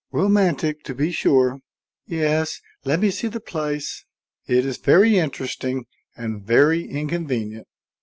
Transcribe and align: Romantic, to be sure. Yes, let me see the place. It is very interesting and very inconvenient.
Romantic, 0.11 0.81
to 0.85 0.95
be 0.95 1.11
sure. 1.11 1.59
Yes, 2.07 2.59
let 2.85 2.99
me 2.99 3.11
see 3.11 3.27
the 3.27 3.39
place. 3.39 4.03
It 4.47 4.65
is 4.65 4.77
very 4.77 5.19
interesting 5.19 5.85
and 6.15 6.41
very 6.43 6.89
inconvenient. 6.89 7.67